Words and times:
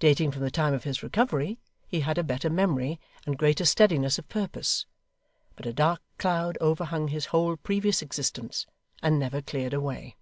Dating 0.00 0.32
from 0.32 0.42
the 0.42 0.50
time 0.50 0.74
of 0.74 0.82
his 0.82 1.00
recovery, 1.00 1.56
he 1.86 2.00
had 2.00 2.18
a 2.18 2.24
better 2.24 2.50
memory 2.50 2.98
and 3.24 3.38
greater 3.38 3.64
steadiness 3.64 4.18
of 4.18 4.28
purpose; 4.28 4.84
but 5.54 5.64
a 5.64 5.72
dark 5.72 6.02
cloud 6.18 6.58
overhung 6.60 7.06
his 7.06 7.26
whole 7.26 7.56
previous 7.56 8.02
existence, 8.02 8.66
and 9.00 9.16
never 9.16 9.40
cleared 9.40 9.72
away. 9.72 10.16